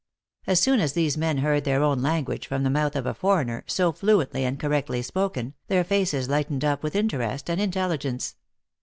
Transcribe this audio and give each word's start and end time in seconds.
As 0.47 0.59
soon 0.59 0.79
as 0.79 0.93
these 0.93 1.15
men 1.15 1.37
heard 1.37 1.63
their 1.63 1.83
own 1.83 2.01
language 2.01 2.47
from 2.47 2.63
the 2.63 2.71
mouth 2.71 2.95
of 2.95 3.05
a 3.05 3.13
for 3.13 3.37
eigner, 3.45 3.61
so 3.67 3.91
fluently 3.91 4.43
and 4.45 4.59
correctly 4.59 5.03
spoken, 5.03 5.53
their 5.67 5.83
faces 5.83 6.27
lightened 6.27 6.63
np 6.63 6.81
with 6.81 6.95
interest 6.95 7.51
and 7.51 7.61
intelligence. 7.61 8.35